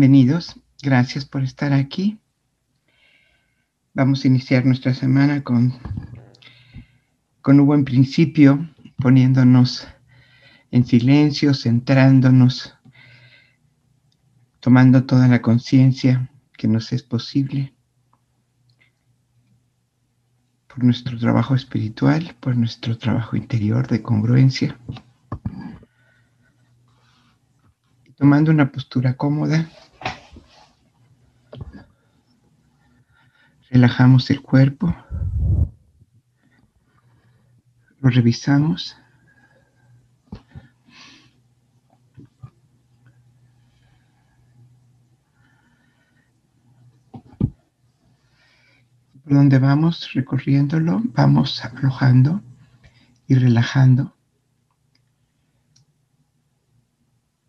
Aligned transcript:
Bienvenidos, 0.00 0.58
gracias 0.82 1.26
por 1.26 1.42
estar 1.42 1.74
aquí. 1.74 2.18
Vamos 3.92 4.24
a 4.24 4.28
iniciar 4.28 4.64
nuestra 4.64 4.94
semana 4.94 5.44
con, 5.44 5.74
con 7.42 7.60
un 7.60 7.66
buen 7.66 7.84
principio, 7.84 8.66
poniéndonos 8.96 9.86
en 10.70 10.86
silencio, 10.86 11.52
centrándonos, 11.52 12.74
tomando 14.60 15.04
toda 15.04 15.28
la 15.28 15.42
conciencia 15.42 16.30
que 16.56 16.66
nos 16.66 16.94
es 16.94 17.02
posible 17.02 17.74
por 20.66 20.82
nuestro 20.82 21.18
trabajo 21.18 21.54
espiritual, 21.54 22.34
por 22.40 22.56
nuestro 22.56 22.96
trabajo 22.96 23.36
interior 23.36 23.86
de 23.86 24.00
congruencia. 24.00 24.78
tomando 28.20 28.50
una 28.50 28.70
postura 28.70 29.14
cómoda, 29.14 29.70
relajamos 33.70 34.28
el 34.30 34.42
cuerpo, 34.42 34.94
lo 38.00 38.10
revisamos. 38.10 38.96
Por 49.22 49.34
donde 49.34 49.58
vamos 49.60 50.12
recorriéndolo, 50.14 51.00
vamos 51.04 51.64
aflojando 51.64 52.42
y 53.28 53.36
relajando 53.36 54.16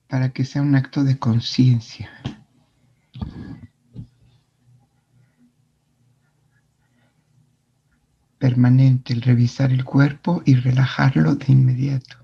para 0.07 0.29
que 0.31 0.45
sea 0.45 0.61
un 0.61 0.75
acto 0.75 1.03
de 1.03 1.17
conciencia. 1.17 2.11
Permanente 8.41 9.13
el 9.13 9.21
revisar 9.21 9.71
el 9.71 9.85
cuerpo 9.85 10.41
y 10.45 10.55
relajarlo 10.55 11.35
de 11.35 11.45
inmediato. 11.53 12.17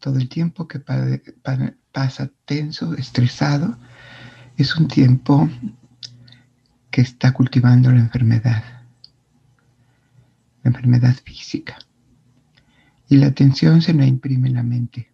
Todo 0.00 0.16
el 0.16 0.30
tiempo 0.30 0.66
que 0.66 0.80
pasa 0.80 2.30
tenso, 2.46 2.94
estresado, 2.94 3.76
es 4.56 4.74
un 4.74 4.88
tiempo 4.88 5.46
que 6.90 7.02
está 7.02 7.32
cultivando 7.32 7.92
la 7.92 8.00
enfermedad, 8.00 8.64
la 10.62 10.70
enfermedad 10.70 11.16
física. 11.22 11.76
Y 13.10 13.18
la 13.18 13.30
tensión 13.32 13.82
se 13.82 13.92
la 13.92 14.06
imprime 14.06 14.48
en 14.48 14.54
la 14.54 14.62
mente. 14.62 15.12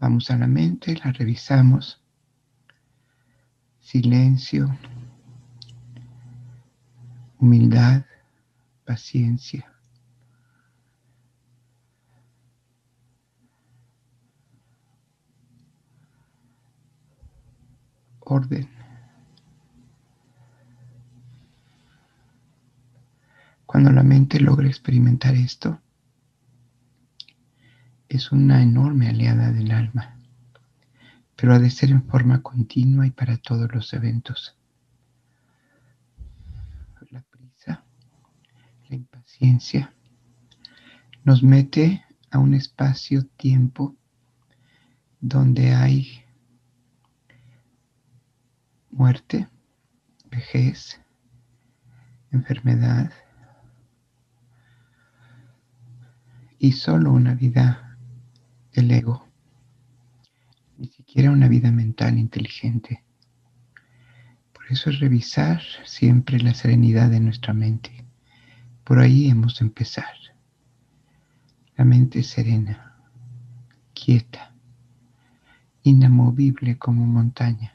Vamos 0.00 0.32
a 0.32 0.36
la 0.36 0.48
mente, 0.48 0.96
la 1.04 1.12
revisamos. 1.12 2.02
Silencio, 3.78 4.76
humildad, 7.38 8.02
paciencia. 8.86 9.70
Orden. 18.20 18.68
Cuando 23.66 23.92
la 23.92 24.02
mente 24.02 24.40
logra 24.40 24.66
experimentar 24.66 25.34
esto, 25.34 25.80
es 28.08 28.32
una 28.32 28.62
enorme 28.62 29.08
aliada 29.08 29.52
del 29.52 29.70
alma, 29.72 30.16
pero 31.36 31.52
ha 31.52 31.58
de 31.58 31.70
ser 31.70 31.90
en 31.90 32.02
forma 32.04 32.42
continua 32.42 33.06
y 33.06 33.10
para 33.10 33.36
todos 33.36 33.70
los 33.72 33.92
eventos. 33.92 34.56
La 37.10 37.22
prisa, 37.22 37.84
la 38.88 38.96
impaciencia, 38.96 39.92
nos 41.24 41.42
mete 41.42 42.04
a 42.30 42.38
un 42.38 42.54
espacio-tiempo 42.54 43.96
donde 45.20 45.74
hay 45.74 46.24
muerte, 48.90 49.48
vejez, 50.30 51.00
enfermedad 52.32 53.12
y 56.58 56.72
solo 56.72 57.12
una 57.12 57.34
vida 57.34 57.98
el 58.72 58.90
ego, 58.90 59.26
ni 60.78 60.88
siquiera 60.88 61.30
una 61.30 61.48
vida 61.48 61.70
mental 61.70 62.18
inteligente. 62.18 63.02
Por 64.52 64.70
eso 64.70 64.90
es 64.90 65.00
revisar 65.00 65.62
siempre 65.84 66.38
la 66.38 66.54
serenidad 66.54 67.10
de 67.10 67.20
nuestra 67.20 67.54
mente. 67.54 67.95
Por 68.86 69.00
ahí 69.00 69.28
hemos 69.28 69.58
de 69.58 69.64
empezar. 69.64 70.14
La 71.76 71.84
mente 71.84 72.22
serena, 72.22 72.94
quieta, 73.92 74.54
inamovible 75.82 76.78
como 76.78 77.04
montaña. 77.04 77.72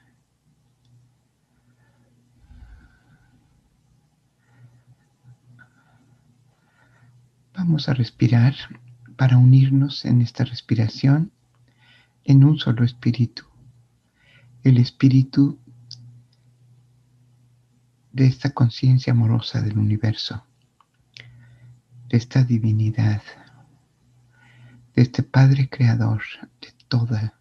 Vamos 7.55 7.89
a 7.89 7.93
respirar 7.93 8.55
para 9.17 9.37
unirnos 9.37 10.05
en 10.05 10.21
esta 10.21 10.45
respiración 10.45 11.33
en 12.23 12.45
un 12.45 12.57
solo 12.57 12.85
espíritu, 12.85 13.43
el 14.63 14.77
espíritu 14.77 15.59
de 18.13 18.27
esta 18.27 18.51
conciencia 18.51 19.11
amorosa 19.11 19.61
del 19.61 19.77
universo, 19.77 20.45
de 22.11 22.17
esta 22.17 22.43
divinidad, 22.43 23.21
de 24.93 25.01
este 25.01 25.23
Padre 25.23 25.69
Creador 25.69 26.21
de 26.59 26.73
toda, 26.89 27.39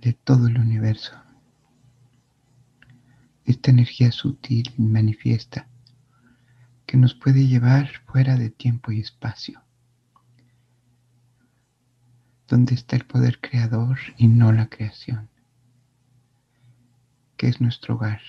de 0.00 0.14
todo 0.14 0.48
el 0.48 0.58
universo. 0.58 1.12
Esta 3.44 3.70
energía 3.70 4.10
sutil 4.10 4.74
y 4.76 4.82
manifiesta 4.82 5.68
que 6.86 6.96
nos 6.96 7.14
puede 7.14 7.46
llevar 7.46 7.88
fuera 8.06 8.34
de 8.34 8.50
tiempo 8.50 8.90
y 8.90 8.98
espacio 8.98 9.62
donde 12.48 12.74
está 12.74 12.96
el 12.96 13.04
poder 13.04 13.40
creador 13.40 13.98
y 14.16 14.26
no 14.26 14.52
la 14.52 14.68
creación, 14.68 15.28
que 17.36 17.46
es 17.46 17.60
nuestro 17.60 17.94
hogar. 17.94 18.22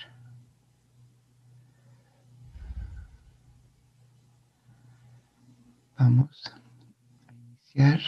Vamos 6.00 6.42
a 6.46 7.32
iniciar 7.34 8.00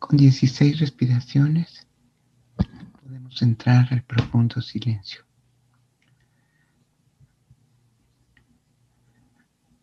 con 0.00 0.16
16 0.16 0.80
respiraciones. 0.80 1.86
Podemos 3.00 3.40
entrar 3.42 3.86
al 3.92 4.02
profundo 4.02 4.60
silencio. 4.60 5.24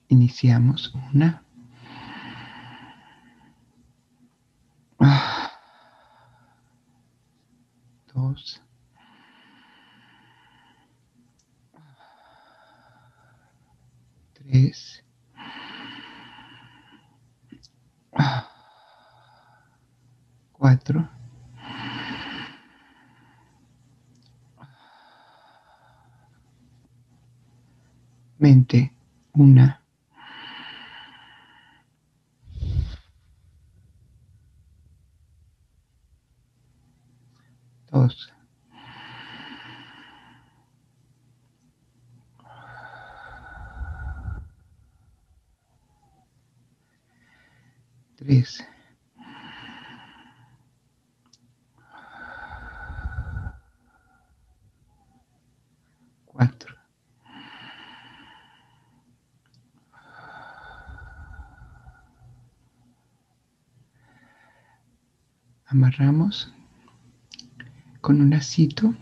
Iniciamos 0.09 0.93
una. 1.13 1.45
Dos. 8.13 8.61
Tres. 14.33 15.08
Cuatro. 20.59 21.07
Mente, 28.37 28.91
una. 29.33 29.81
dos, 37.91 38.31
tres, 48.15 48.63
cuatro, 56.25 56.75
amarramos 65.69 66.51
con 68.01 68.21
un 68.21 68.31
lacito 68.31 68.95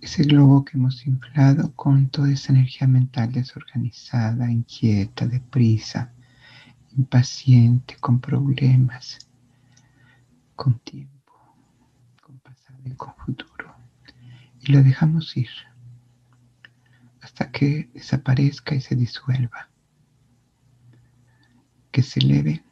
ese 0.00 0.24
globo 0.24 0.64
que 0.64 0.78
hemos 0.78 1.06
inflado 1.06 1.72
con 1.76 2.08
toda 2.08 2.32
esa 2.32 2.52
energía 2.52 2.88
mental 2.88 3.30
desorganizada, 3.32 4.50
inquieta, 4.50 5.26
deprisa, 5.26 6.12
impaciente, 6.96 7.96
con 8.00 8.18
problemas, 8.18 9.18
con 10.56 10.78
tiempo, 10.80 11.32
con 12.22 12.38
pasado 12.40 12.80
y 12.86 12.94
con 12.94 13.14
futuro. 13.14 13.74
Y 14.60 14.72
lo 14.72 14.82
dejamos 14.82 15.36
ir 15.36 15.50
hasta 17.20 17.50
que 17.50 17.90
desaparezca 17.92 18.74
y 18.74 18.80
se 18.80 18.96
disuelva, 18.96 19.68
que 21.90 22.02
se 22.02 22.20
eleve 22.20 22.64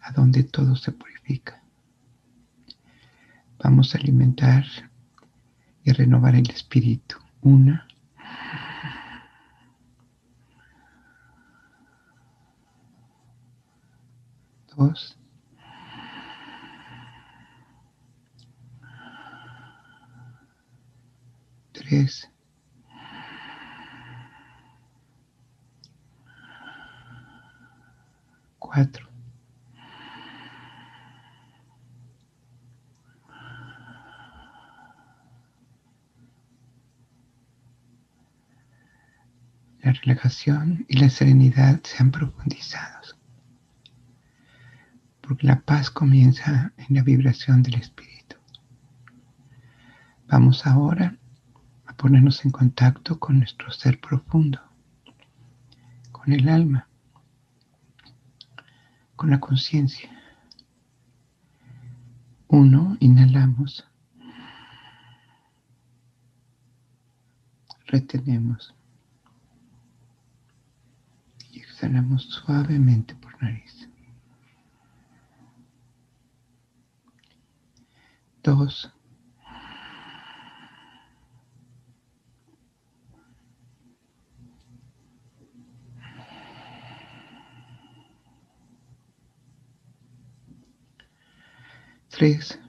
a 0.00 0.10
donde 0.12 0.42
todo 0.42 0.74
se 0.74 0.90
purifica. 0.90 1.61
Vamos 3.62 3.94
a 3.94 3.98
alimentar 3.98 4.64
y 5.84 5.92
renovar 5.92 6.34
el 6.34 6.50
espíritu. 6.50 7.16
Una. 7.42 7.86
Dos. 14.76 15.16
Tres. 21.72 22.28
Cuatro. 28.58 29.12
la 39.82 39.91
relajación 40.02 40.84
y 40.88 40.98
la 40.98 41.08
serenidad 41.08 41.80
sean 41.84 42.10
profundizados. 42.10 43.16
Porque 45.20 45.46
la 45.46 45.60
paz 45.60 45.90
comienza 45.90 46.72
en 46.76 46.96
la 46.96 47.02
vibración 47.02 47.62
del 47.62 47.76
espíritu. 47.76 48.36
Vamos 50.26 50.66
ahora 50.66 51.16
a 51.86 51.96
ponernos 51.96 52.44
en 52.44 52.50
contacto 52.50 53.18
con 53.20 53.38
nuestro 53.38 53.70
ser 53.70 54.00
profundo, 54.00 54.60
con 56.10 56.32
el 56.32 56.48
alma, 56.48 56.88
con 59.14 59.30
la 59.30 59.38
conciencia. 59.38 60.10
Uno, 62.48 62.96
inhalamos, 62.98 63.88
retenemos 67.86 68.74
exhalamos 71.82 72.22
suavemente 72.30 73.14
por 73.16 73.42
nariz. 73.42 73.88
Dos. 78.42 78.92
Tres. 92.10 92.61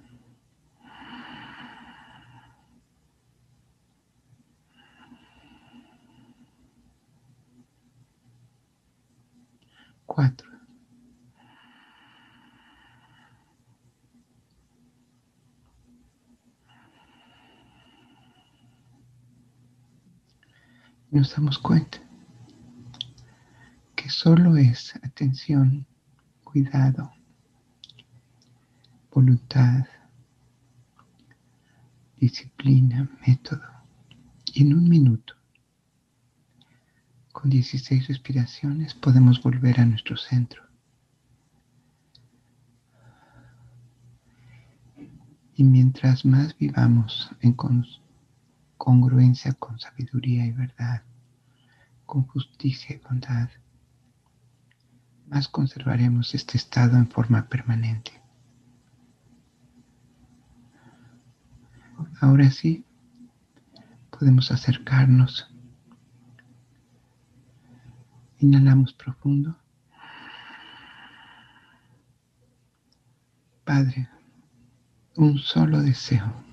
Nos 21.09 21.35
damos 21.35 21.57
cuenta 21.57 21.99
que 23.95 24.09
solo 24.09 24.55
es 24.57 24.95
atención, 24.97 25.87
cuidado, 26.43 27.11
voluntad, 29.11 29.85
disciplina, 32.17 33.09
método. 33.25 33.63
Y 34.53 34.61
en 34.61 34.73
un 34.73 34.87
minuto 34.87 35.35
con 37.43 37.49
16 37.49 38.07
respiraciones 38.07 38.93
podemos 38.93 39.43
volver 39.43 39.77
a 39.81 39.85
nuestro 39.85 40.15
centro. 40.15 40.63
Y 45.53 45.65
mientras 45.65 46.23
más 46.23 46.57
vivamos 46.57 47.29
en 47.41 47.53
congruencia 48.77 49.51
con 49.55 49.77
sabiduría 49.77 50.45
y 50.45 50.53
verdad, 50.53 51.03
con 52.05 52.25
justicia 52.27 52.95
y 52.95 52.99
bondad, 52.99 53.49
más 55.27 55.49
conservaremos 55.49 56.33
este 56.35 56.55
estado 56.55 56.95
en 56.95 57.09
forma 57.09 57.49
permanente. 57.49 58.13
Ahora 62.21 62.49
sí, 62.51 62.85
podemos 64.17 64.49
acercarnos 64.49 65.52
Inhalamos 68.43 68.91
profundo. 68.91 69.55
Padre, 73.63 74.09
un 75.15 75.37
solo 75.37 75.81
deseo. 75.81 76.43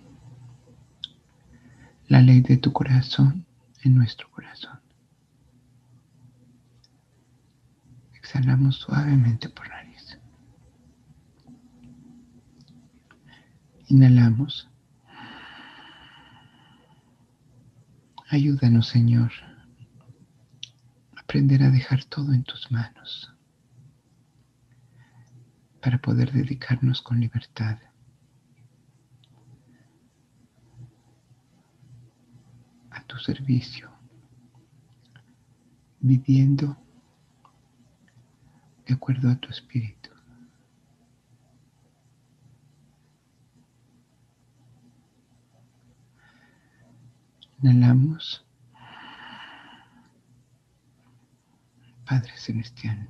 La 2.07 2.21
ley 2.21 2.43
de 2.43 2.59
tu 2.59 2.73
corazón 2.73 3.45
en 3.83 3.97
nuestro 3.97 4.31
corazón. 4.31 4.79
Exhalamos 8.15 8.77
suavemente 8.77 9.49
por 9.49 9.69
nariz. 9.69 10.17
Inhalamos. 13.89 14.69
Ayúdanos, 18.29 18.87
Señor 18.87 19.50
aprender 21.31 21.63
a 21.63 21.71
dejar 21.71 22.05
todo 22.07 22.33
en 22.33 22.43
tus 22.43 22.73
manos 22.73 23.33
para 25.81 25.97
poder 25.99 26.33
dedicarnos 26.33 27.01
con 27.03 27.21
libertad 27.21 27.79
a 32.91 33.01
tu 33.05 33.17
servicio, 33.19 33.93
viviendo 36.01 36.77
de 38.89 38.95
acuerdo 38.95 39.31
a 39.31 39.37
tu 39.37 39.51
espíritu. 39.51 40.11
Inhalamos. 47.63 48.50
Padre 52.11 52.33
Celestial, 52.37 53.09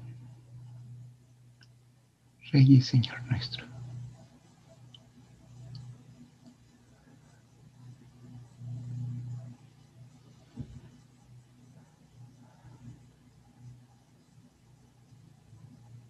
Rey 2.52 2.74
y 2.74 2.82
Señor 2.82 3.22
nuestro. 3.30 3.64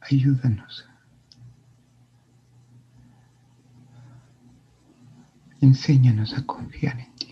Ayúdanos. 0.00 0.85
Enséñanos 5.61 6.37
a 6.37 6.44
confiar 6.44 6.99
en 6.99 7.14
ti. 7.14 7.30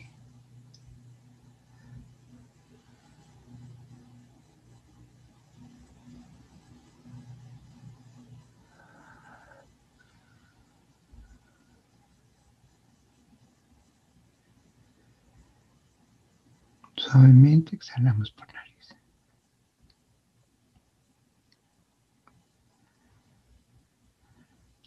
Suavemente 17.10 17.74
exhalamos 17.74 18.30
por 18.32 18.46
nariz. 18.52 18.94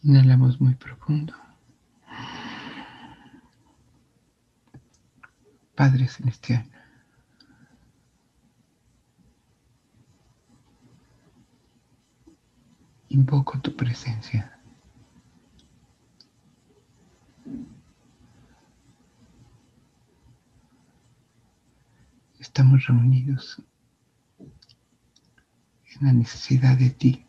Inhalamos 0.04 0.62
muy 0.62 0.76
profundo. 0.76 1.34
Padre 5.74 6.08
Celestial, 6.08 6.64
invoco 13.10 13.60
tu 13.62 13.76
presencia. 13.76 14.61
Estamos 22.52 22.86
reunidos 22.86 23.62
en 24.38 26.06
la 26.06 26.12
necesidad 26.12 26.78
de 26.78 26.90
ti. 26.90 27.26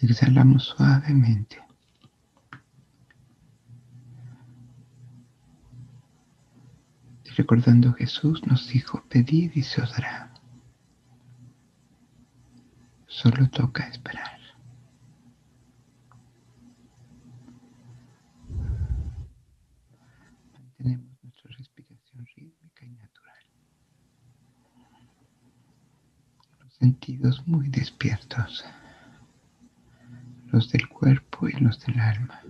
Exhalamos 0.00 0.64
suavemente. 0.64 1.73
Recordando 7.36 7.92
Jesús 7.94 8.46
nos 8.46 8.68
dijo, 8.68 9.02
pedid 9.08 9.52
y 9.54 9.62
se 9.62 9.82
os 9.82 9.90
dará. 9.92 10.32
Solo 13.06 13.48
toca 13.50 13.86
esperar. 13.88 14.38
Mantenemos 20.52 21.16
nuestra 21.22 21.50
respiración 21.56 22.26
rítmica 22.36 22.84
y 22.84 22.90
natural. 22.90 23.44
Los 26.60 26.74
sentidos 26.74 27.46
muy 27.46 27.68
despiertos 27.68 28.64
los 30.54 30.70
del 30.70 30.88
cuerpo 30.88 31.48
y 31.48 31.52
los 31.54 31.80
del 31.80 31.98
alma. 31.98 32.40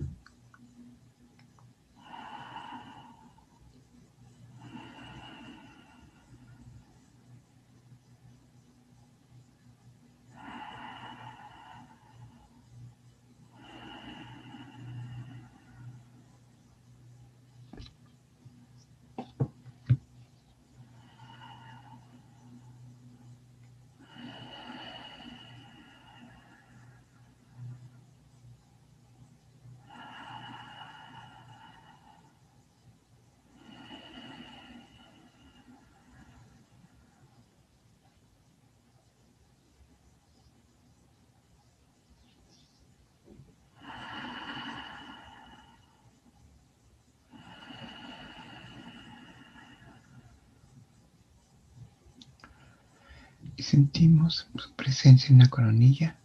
Sentimos 53.65 54.47
su 54.55 54.73
presencia 54.75 55.33
en 55.33 55.39
la 55.39 55.49
coronilla. 55.49 56.15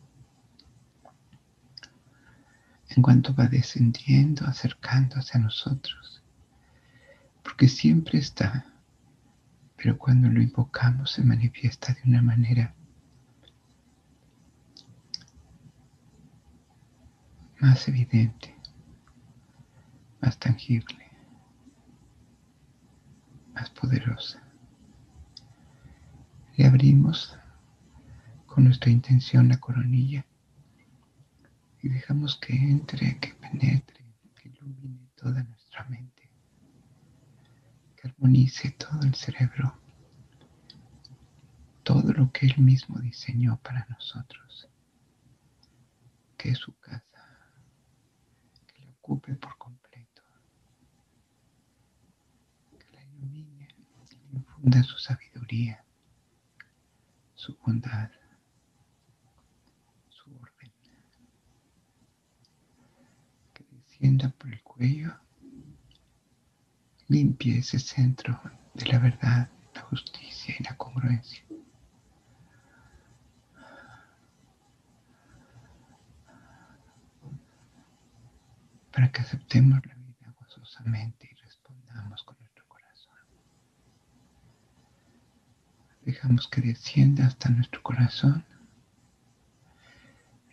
En 2.90 3.02
cuanto 3.02 3.34
va 3.34 3.46
descendiendo, 3.46 4.46
acercándose 4.46 5.38
a 5.38 5.40
nosotros, 5.40 6.22
porque 7.42 7.68
siempre 7.68 8.18
está, 8.18 8.66
pero 9.76 9.96
cuando 9.96 10.28
lo 10.28 10.42
invocamos 10.42 11.12
se 11.12 11.22
manifiesta 11.22 11.94
de 11.94 12.00
una 12.04 12.20
manera 12.20 12.74
más 17.58 17.88
evidente, 17.88 18.54
más 20.20 20.38
tangible, 20.38 21.06
más 23.54 23.70
poderosa 23.70 24.49
y 26.60 26.64
abrimos 26.64 27.38
con 28.44 28.64
nuestra 28.64 28.90
intención 28.90 29.48
la 29.48 29.58
coronilla 29.58 30.26
y 31.80 31.88
dejamos 31.88 32.36
que 32.36 32.52
entre, 32.52 33.18
que 33.18 33.32
penetre, 33.32 34.04
que 34.34 34.50
ilumine 34.50 35.08
toda 35.14 35.42
nuestra 35.42 35.84
mente, 35.84 36.30
que 37.96 38.08
armonice 38.08 38.72
todo 38.72 39.00
el 39.04 39.14
cerebro, 39.14 39.74
todo 41.82 42.12
lo 42.12 42.30
que 42.30 42.44
Él 42.44 42.58
mismo 42.58 42.98
diseñó 42.98 43.58
para 43.62 43.86
nosotros, 43.88 44.68
que 46.36 46.50
es 46.50 46.58
su 46.58 46.78
casa, 46.78 47.24
que 48.66 48.84
la 48.84 48.90
ocupe 48.90 49.34
por 49.36 49.56
completo, 49.56 50.22
que 52.78 52.94
la 52.94 53.02
ilumine, 53.02 53.66
que 54.10 54.16
le 54.18 54.40
infunda 54.40 54.82
su 54.82 54.98
sabiduría 54.98 55.86
su 57.40 57.56
bondad, 57.56 58.10
su 60.10 60.30
orden, 60.36 60.70
que 63.54 63.64
descienda 63.70 64.28
por 64.28 64.52
el 64.52 64.62
cuello, 64.62 65.16
limpie 67.08 67.60
ese 67.60 67.78
centro 67.78 68.38
de 68.74 68.84
la 68.84 68.98
verdad, 68.98 69.48
la 69.74 69.80
justicia 69.80 70.54
y 70.58 70.62
la 70.64 70.76
congruencia. 70.76 71.42
Para 78.92 79.10
que 79.10 79.22
aceptemos 79.22 79.80
la 79.86 79.94
vida 79.94 80.34
gozosamente 80.38 81.26
y 81.32 81.34
respondamos 81.36 82.22
con 82.22 82.36
Dejamos 86.02 86.48
que 86.48 86.60
descienda 86.62 87.26
hasta 87.26 87.50
nuestro 87.50 87.82
corazón, 87.82 88.44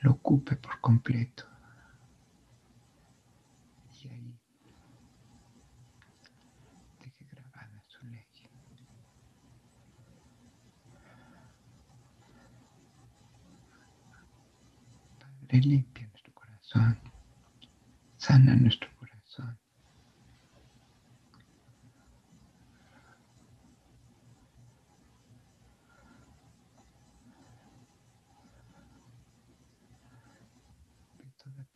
lo 0.01 0.11
ocupe 0.11 0.55
por 0.55 0.79
completo. 0.81 1.45
Y 4.03 4.09
ahí 4.09 4.39
deje 7.01 7.25
grabada 7.31 7.81
su 7.87 8.05
ley. 8.07 8.25
Padre, 15.19 15.59
limpia 15.61 16.07
nuestro 16.07 16.33
corazón, 16.33 16.99
sana 18.17 18.55
nuestro 18.55 18.89
corazón. 18.97 19.57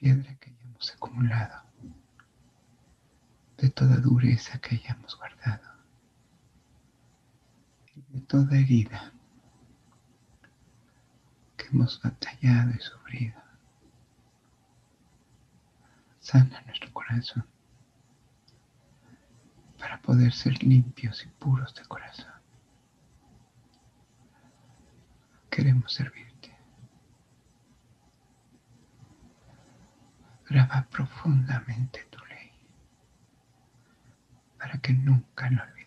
piedra 0.01 0.36
que 0.40 0.50
hayamos 0.50 0.92
acumulado, 0.96 1.62
de 3.58 3.70
toda 3.70 3.98
que 4.60 4.75
hayamos 4.75 5.15
guardado 5.17 5.70
de 8.10 8.22
toda 8.22 8.58
herida 8.58 9.12
que 11.58 11.67
hemos 11.67 12.01
batallado 12.01 12.72
y 12.72 12.79
sufrido. 12.79 13.41
Sana 16.20 16.62
nuestro 16.65 16.91
corazón 16.93 17.46
para 19.77 20.01
poder 20.01 20.34
ser 20.34 20.62
limpios 20.63 21.24
y 21.24 21.27
puros 21.27 21.74
de 21.75 21.86
corazón. 21.86 22.31
Queremos 25.50 25.93
servir. 25.93 26.31
graba 30.51 30.86
profundamente 30.89 32.05
tu 32.10 32.20
para 34.62 34.77
que 34.77 34.94
nunca 34.94 35.50
lo 35.50 35.63
olvidemos. 35.63 35.81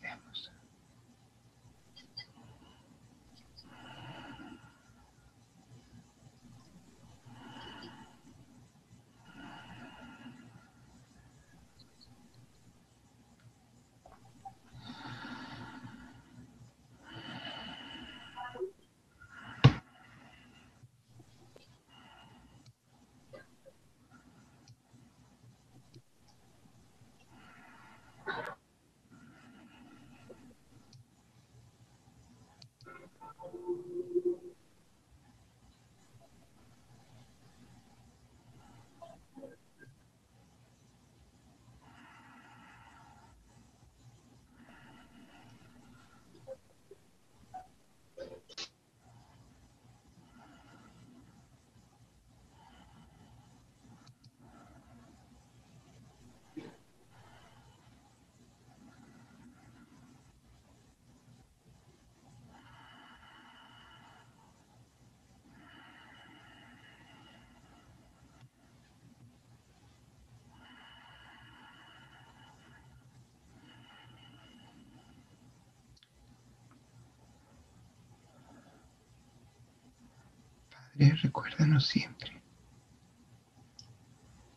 Recuérdanos 80.96 81.86
siempre 81.88 82.40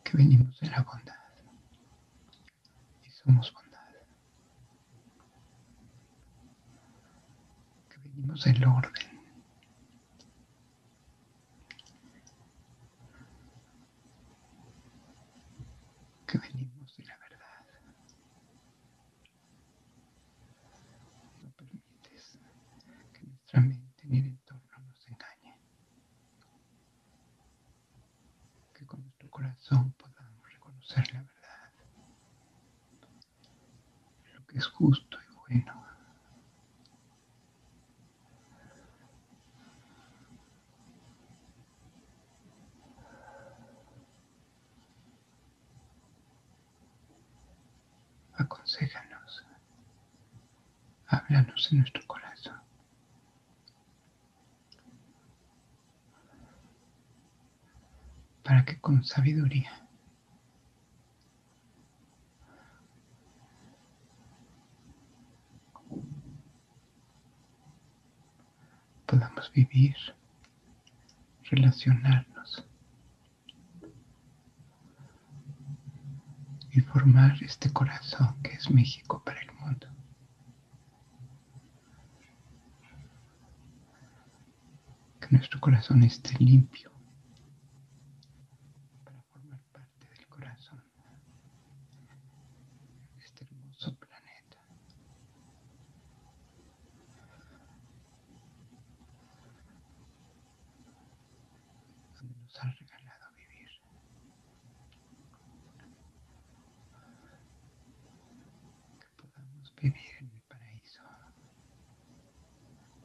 que 0.04 0.16
venimos 0.16 0.58
de 0.60 0.70
la 0.70 0.82
bondad 0.82 1.14
y 3.04 3.10
somos 3.10 3.52
bondad, 3.52 3.78
que 7.88 7.98
venimos 7.98 8.44
del 8.44 8.64
orden 8.64 9.18
que 16.26 16.38
venimos 16.38 16.94
de 16.96 17.04
la 17.04 17.16
verdad. 17.18 17.64
No 21.42 21.50
permites 21.52 22.38
que 23.14 23.22
nuestra 23.26 23.60
mente 23.60 24.04
ni 24.06 24.18
el 24.18 24.26
entorno 24.26 24.78
nos 24.86 25.08
engañe. 25.08 25.56
Que 28.74 28.77
con 28.88 29.02
nuestro 29.02 29.30
corazón 29.30 29.92
podamos 29.92 30.50
reconocer 30.50 31.12
la 31.12 31.22
verdad, 31.22 31.72
lo 34.34 34.46
que 34.46 34.58
es 34.58 34.66
justo 34.66 35.18
y 35.30 35.34
bueno. 35.36 35.84
aconsejanos, 48.40 49.44
háblanos 51.08 51.72
en 51.72 51.78
nuestro 51.78 52.06
corazón. 52.06 52.28
Con 58.80 59.04
sabiduría 59.04 59.88
podamos 69.06 69.50
vivir, 69.52 69.96
relacionarnos 71.50 72.64
y 76.70 76.80
formar 76.80 77.42
este 77.42 77.72
corazón 77.72 78.40
que 78.42 78.52
es 78.52 78.70
México 78.70 79.22
para 79.24 79.40
el 79.40 79.52
mundo. 79.54 79.86
Que 85.20 85.28
nuestro 85.30 85.58
corazón 85.60 86.02
esté 86.04 86.36
limpio 86.38 86.90
para 89.04 89.22
formar 89.32 89.60
parte 89.72 90.06
del 90.10 90.26
corazón 90.28 90.82
de 93.16 93.24
este 93.24 93.44
hermoso 93.44 93.94
planeta. 93.96 94.58
Ha 102.60 102.70
regalado 102.70 103.34
vivir. 103.34 103.68
que 109.00 109.22
podamos 109.22 109.74
vivir 109.76 110.10
en 110.20 110.30
el 110.30 110.40
paraíso 110.42 111.02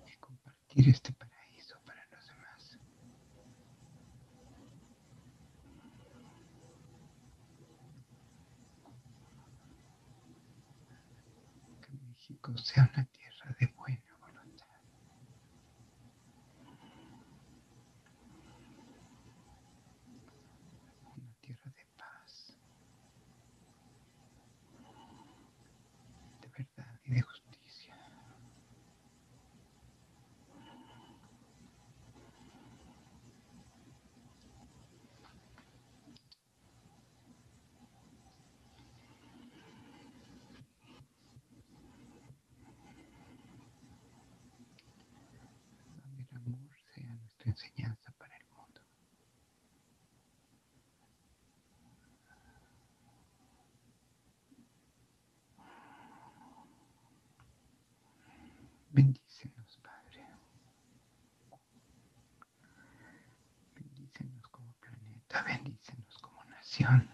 y 0.07 0.15
compartir 0.17 0.89
este 0.89 1.11
paraíso 1.13 1.79
para 1.85 2.03
los 2.11 2.25
demás. 2.27 2.77
Que 11.81 11.91
México 12.07 12.57
sea 12.57 12.89
una 12.93 13.05
tierra 13.05 13.55
de 13.59 13.67
buena 13.67 14.17
voluntad. 14.19 14.67
Una 21.17 21.33
tierra 21.41 21.71
de 21.75 21.85
paz. 21.97 22.57
de 26.41 26.47
verdad 26.49 26.99
y 27.05 27.11
de 27.15 27.21
justicia. 27.21 27.95
Donde 46.03 46.23
el 46.23 46.37
amor 46.37 46.69
sea 46.93 47.13
nuestra 47.15 47.42
enseñanza 47.53 48.11
para 48.17 48.35
el 48.35 48.45
mundo. 48.49 48.81
Bendícenos, 58.91 59.79
Padre. 59.81 60.25
Bendícenos 63.75 64.47
como 64.47 64.71
planeta, 64.73 65.43
bendícenos 65.43 66.17
como 66.19 66.43
nación. 66.45 67.07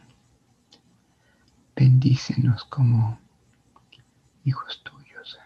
Bendícenos 1.75 2.63
como 2.65 3.19
hijos 4.43 4.83
tuyos. 4.83 5.37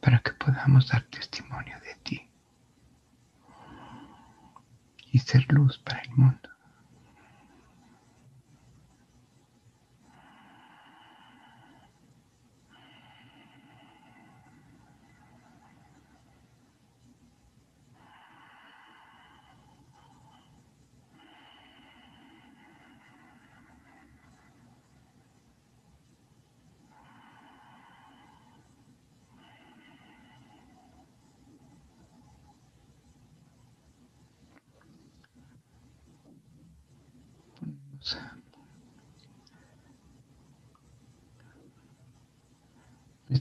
Para 0.00 0.20
que 0.20 0.32
podamos 0.32 0.88
dar 0.88 1.02
testimonio 1.04 1.78
de 1.80 1.94
ti 2.02 2.30
y 5.12 5.17
ser 5.28 5.44
luz 5.52 5.76
para 5.78 6.00
el 6.00 6.10
mundo. 6.12 6.47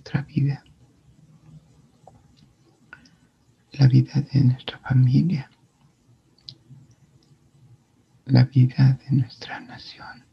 Nuestra 0.08 0.22
vida, 0.22 0.64
la 3.74 3.88
vida 3.88 4.22
de 4.22 4.42
nuestra 4.42 4.80
familia, 4.80 5.50
la 8.26 8.46
vida 8.46 8.98
de 9.04 9.18
nuestra 9.18 9.60
nación, 9.60 10.24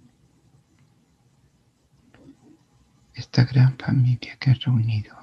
esta 3.15 3.45
gran 3.45 3.77
familia 3.77 4.37
que 4.37 4.53
ha 4.53 4.55
reunido. 4.55 5.17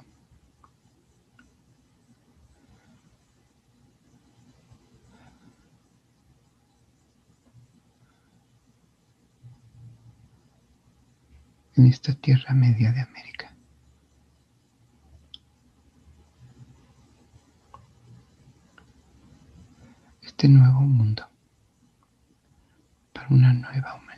En 11.74 11.86
esta 11.86 12.12
tierra 12.12 12.52
media 12.52 12.92
de 12.92 13.00
América. 13.00 13.51
Este 20.42 20.52
nuevo 20.52 20.80
mundo 20.80 21.24
para 23.12 23.28
una 23.28 23.52
nueva 23.52 23.94
humanidad. 23.94 24.11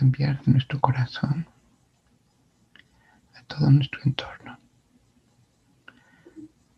Enviar 0.00 0.42
de 0.42 0.52
nuestro 0.52 0.80
corazón 0.80 1.46
a 3.36 3.42
todo 3.44 3.70
nuestro 3.70 4.00
entorno, 4.04 4.58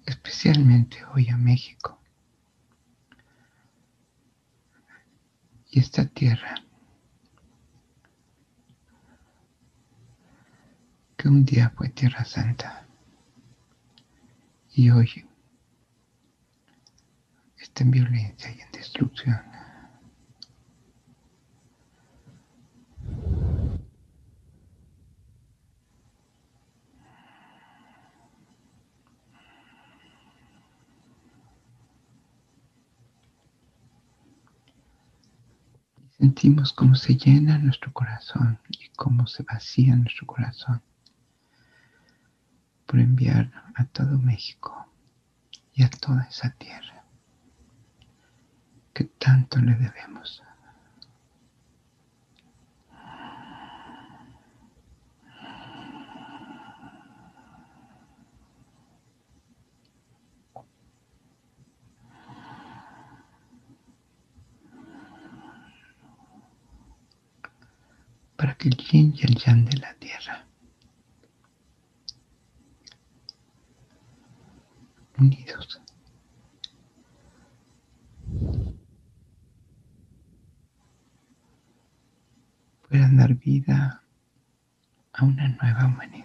especialmente 0.05 1.03
hoy 1.15 1.29
a 1.31 1.39
México 1.39 1.99
y 5.71 5.81
esta 5.81 6.05
tierra 6.07 6.55
que 11.17 11.29
un 11.29 11.47
día 11.47 11.71
fue 11.71 11.89
tierra 11.89 12.27
santa 12.27 12.87
y 14.73 14.91
hoy 14.91 15.27
está 17.57 17.85
en 17.85 17.91
violencia 17.91 18.51
y 18.51 18.61
en 18.61 18.71
destrucción. 18.71 19.41
Sentimos 36.19 36.73
cómo 36.73 36.97
se 36.97 37.15
llena 37.17 37.59
nuestro 37.59 37.93
corazón 37.93 38.59
y 38.71 38.89
cómo 38.97 39.29
se 39.29 39.45
vacía 39.45 39.95
nuestro 39.95 40.27
corazón 40.27 40.83
por 42.87 42.99
enviar 42.99 43.53
a 43.77 43.85
todo 43.85 44.19
México 44.19 44.91
y 45.75 45.85
a 45.85 45.91
toda 45.91 46.25
esa 46.25 46.51
tierra 46.55 47.05
que 48.93 49.05
tanto 49.05 49.61
le 49.61 49.77
debemos. 49.77 50.43
Para 68.49 68.57
que 68.57 68.69
el 68.71 68.77
yin 68.79 69.15
y 69.15 69.27
el 69.27 69.35
yang 69.37 69.67
de 69.67 69.77
la 69.77 69.93
tierra 69.97 70.47
unidos 75.19 75.83
puedan 82.89 83.19
dar 83.19 83.35
vida 83.35 84.03
a 85.13 85.25
una 85.27 85.49
nueva 85.49 85.85
humanidad. 85.85 86.18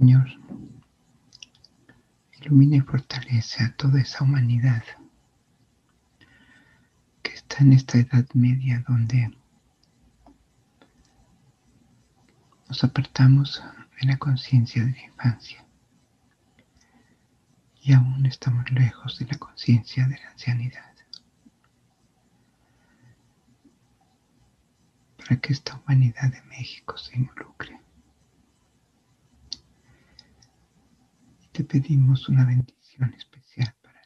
Señor, 0.00 0.30
ilumina 2.40 2.76
y 2.76 2.80
fortalece 2.80 3.62
a 3.64 3.76
toda 3.76 4.00
esa 4.00 4.24
humanidad 4.24 4.82
que 7.22 7.34
está 7.34 7.58
en 7.58 7.74
esta 7.74 7.98
edad 7.98 8.26
media 8.32 8.82
donde 8.88 9.30
nos 12.66 12.82
apartamos 12.82 13.62
de 14.00 14.06
la 14.06 14.16
conciencia 14.16 14.82
de 14.82 14.92
la 14.92 15.02
infancia 15.02 15.66
y 17.82 17.92
aún 17.92 18.24
estamos 18.24 18.70
lejos 18.70 19.18
de 19.18 19.26
la 19.26 19.36
conciencia 19.36 20.08
de 20.08 20.18
la 20.18 20.30
ancianidad. 20.30 20.94
Para 25.18 25.36
que 25.42 25.52
esta 25.52 25.76
humanidad 25.76 26.32
de 26.32 26.40
México 26.44 26.96
se 26.96 27.18
involucre. 27.18 27.89
Te 31.52 31.64
pedimos 31.64 32.28
una 32.28 32.44
bendición 32.44 33.12
especial 33.14 33.74
para, 33.82 34.00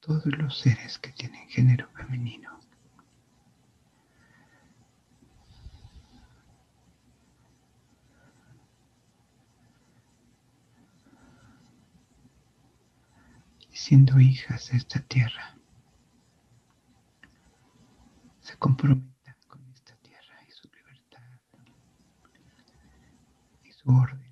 todos 0.00 0.26
los 0.26 0.58
seres 0.58 0.98
que 0.98 1.12
tienen 1.12 1.48
género 1.48 1.88
femenino. 1.96 2.60
Y 13.70 13.76
siendo 13.76 14.20
hijas 14.20 14.70
de 14.70 14.76
esta 14.76 15.00
tierra, 15.00 15.56
se 18.40 18.56
comprometan 18.58 19.36
con 19.48 19.66
esta 19.72 19.96
tierra 19.96 20.36
y 20.46 20.50
su 20.50 20.68
libertad 20.68 21.40
y 23.62 23.72
su 23.72 23.88
orden. 23.90 24.23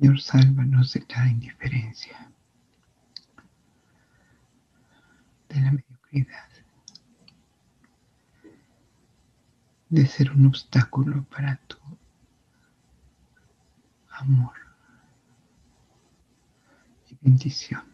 Señor, 0.00 0.18
sálvanos 0.18 0.94
de 0.94 1.04
la 1.10 1.28
indiferencia, 1.28 2.32
de 5.50 5.60
la 5.60 5.72
mediocridad, 5.72 6.48
de 9.90 10.06
ser 10.06 10.30
un 10.30 10.46
obstáculo 10.46 11.22
para 11.24 11.56
tu 11.66 11.76
amor 14.08 14.54
y 17.10 17.18
bendición. 17.20 17.89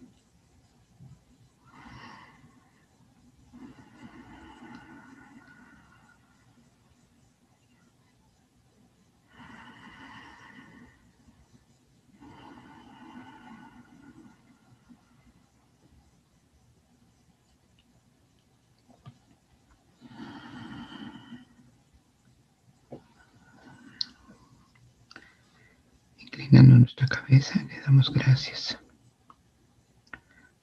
Inclinando 26.37 26.77
nuestra 26.77 27.07
cabeza, 27.09 27.65
le 27.65 27.81
damos 27.81 28.13
gracias 28.13 28.79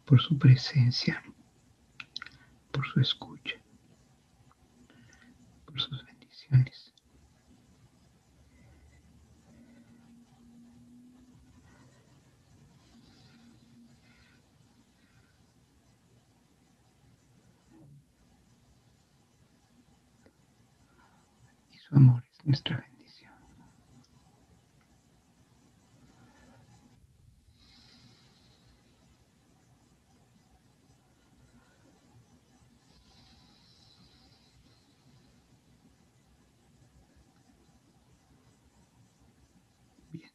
por 0.05 0.21
su 0.21 0.38
presencia, 0.38 1.23
por 2.71 2.86
su 2.86 2.99
escucha, 2.99 3.55
por 5.65 5.81
sus 5.81 6.05
bendiciones. 6.05 6.93
Y 21.71 21.77
su 21.79 21.95
amor 21.95 22.23
es 22.31 22.45
nuestra 22.45 22.75
bendición. 22.75 22.92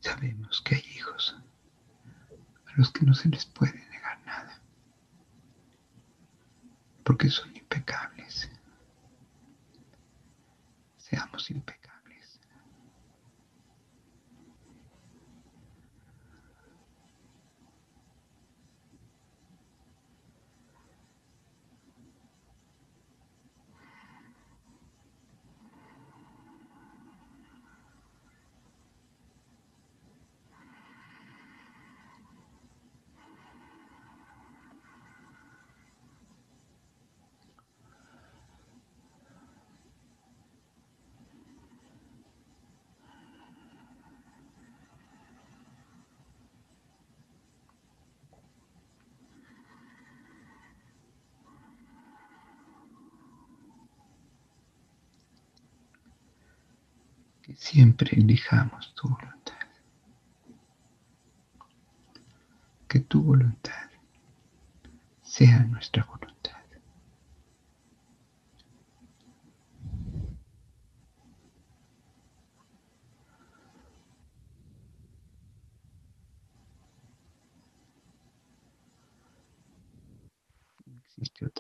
Sabemos 0.09 0.63
que 0.63 0.77
hay 0.77 0.85
hijos 0.97 1.37
a 2.67 2.73
los 2.77 2.91
que 2.91 3.05
no 3.05 3.13
se 3.13 3.29
les 3.29 3.45
puede 3.45 3.79
negar 3.91 4.19
nada, 4.25 4.63
porque 7.05 7.29
son 7.29 7.55
impecables. 7.55 8.51
Seamos 10.97 11.51
impecables. 11.51 11.78
Siempre 57.57 58.11
elijamos 58.17 58.95
tu 58.95 59.09
voluntad. 59.09 59.55
Que 62.89 63.01
tu 63.01 63.23
voluntad 63.23 63.91
sea 65.23 65.61
nuestra 65.65 66.05
voluntad. 66.05 66.57
Existe. 81.19 81.51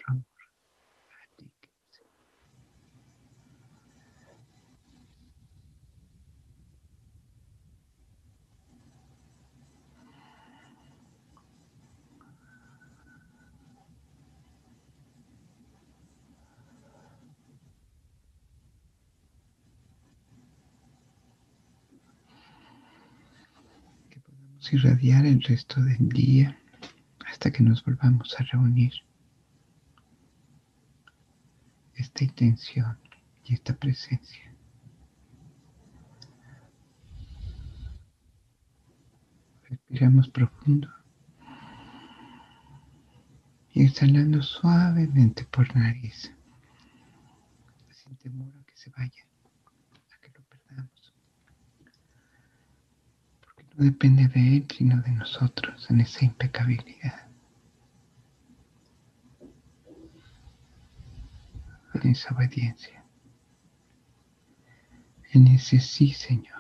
Irradiar 24.72 25.26
el 25.26 25.42
resto 25.42 25.80
del 25.80 26.08
día 26.08 26.58
hasta 27.26 27.50
que 27.50 27.62
nos 27.62 27.84
volvamos 27.84 28.34
a 28.38 28.44
reunir. 28.44 28.92
Esta 31.94 32.24
intención 32.24 32.98
y 33.44 33.54
esta 33.54 33.74
presencia. 33.74 34.54
Respiramos 39.68 40.28
profundo 40.28 40.88
y 43.72 43.84
exhalando 43.84 44.42
suavemente 44.42 45.44
por 45.44 45.74
nariz, 45.76 46.32
sin 47.90 48.16
temor 48.16 48.52
a 48.58 48.64
que 48.64 48.76
se 48.76 48.90
vaya. 48.90 49.28
No 53.78 53.84
depende 53.84 54.26
de 54.26 54.56
Él, 54.56 54.66
sino 54.76 55.00
de 55.02 55.12
nosotros 55.12 55.88
en 55.88 56.00
esa 56.00 56.24
impecabilidad. 56.24 57.28
En 61.94 62.10
esa 62.10 62.34
obediencia. 62.34 63.04
En 65.32 65.46
ese 65.46 65.78
sí, 65.78 66.12
Señor. 66.12 66.58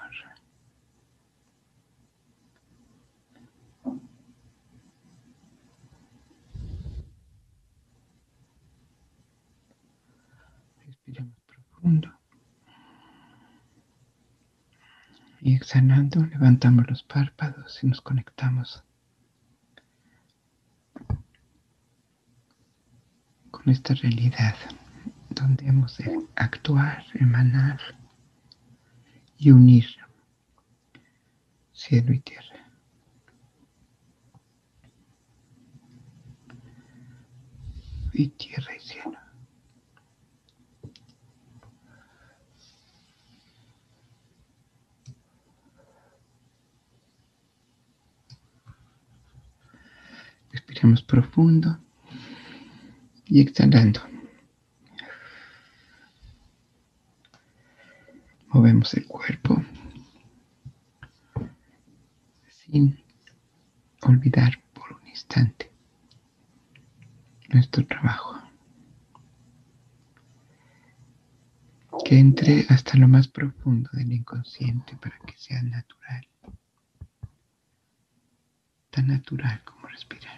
Respiramos 10.86 11.34
profundo. 11.46 12.12
Y 15.40 15.57
exhalando, 15.68 16.24
levantamos 16.24 16.88
los 16.88 17.02
párpados 17.02 17.84
y 17.84 17.88
nos 17.88 18.00
conectamos 18.00 18.82
con 23.50 23.68
esta 23.68 23.92
realidad 23.92 24.56
donde 25.28 25.66
hemos 25.66 25.98
de 25.98 26.26
actuar, 26.36 27.04
emanar 27.12 27.78
y 29.36 29.50
unir 29.50 29.84
cielo 31.74 32.14
y 32.14 32.20
tierra. 32.20 32.64
Y 38.14 38.28
tierra 38.28 38.74
y 38.74 38.80
cielo. 38.80 39.27
Respiramos 50.78 51.02
profundo 51.02 51.76
y 53.26 53.40
exhalando. 53.40 54.00
Movemos 58.50 58.94
el 58.94 59.04
cuerpo 59.08 59.60
sin 62.48 62.96
olvidar 64.02 64.62
por 64.72 64.92
un 64.92 65.08
instante 65.08 65.72
nuestro 67.48 67.84
trabajo. 67.84 68.38
Que 72.04 72.20
entre 72.20 72.66
hasta 72.68 72.96
lo 72.96 73.08
más 73.08 73.26
profundo 73.26 73.90
del 73.94 74.12
inconsciente 74.12 74.96
para 74.96 75.18
que 75.26 75.36
sea 75.36 75.60
natural. 75.60 76.28
Tan 78.90 79.08
natural 79.08 79.60
como 79.64 79.88
respirar. 79.88 80.37